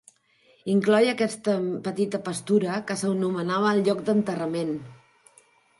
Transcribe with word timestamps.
Incloïa 0.75 1.11
aquesta 1.17 1.55
petita 1.89 2.23
pastura 2.31 2.81
que 2.89 2.99
s'anomenava 3.03 3.77
el 3.77 3.87
lloc 3.91 4.05
d'enterrament. 4.11 4.79